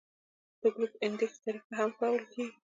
د 0.61 0.63
ګروپ 0.75 0.93
انډیکس 1.03 1.35
طریقه 1.45 1.73
هم 1.79 1.89
کارول 1.99 2.23
کیږي 2.33 2.53